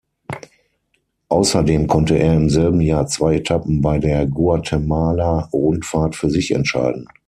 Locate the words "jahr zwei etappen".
2.81-3.81